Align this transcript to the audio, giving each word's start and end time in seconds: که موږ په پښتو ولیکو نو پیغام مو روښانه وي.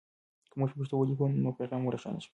که 0.49 0.53
موږ 0.59 0.69
په 0.71 0.77
پښتو 0.79 0.95
ولیکو 0.97 1.25
نو 1.43 1.49
پیغام 1.59 1.79
مو 1.81 1.93
روښانه 1.93 2.19
وي. 2.21 2.29